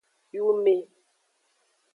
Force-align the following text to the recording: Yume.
Yume. 0.35 0.75